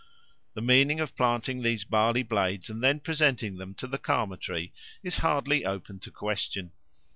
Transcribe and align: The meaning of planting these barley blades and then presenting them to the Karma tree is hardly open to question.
The 0.55 0.63
meaning 0.63 0.99
of 0.99 1.15
planting 1.15 1.61
these 1.61 1.83
barley 1.83 2.23
blades 2.23 2.71
and 2.71 2.83
then 2.83 3.01
presenting 3.01 3.57
them 3.57 3.75
to 3.75 3.85
the 3.85 3.99
Karma 3.99 4.35
tree 4.37 4.73
is 5.03 5.17
hardly 5.17 5.63
open 5.63 5.99
to 5.99 6.09
question. 6.09 6.71